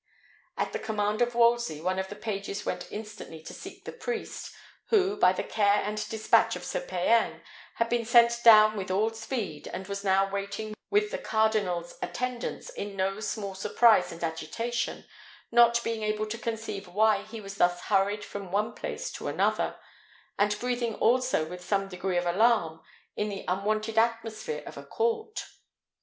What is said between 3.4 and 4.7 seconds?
to seek the priest,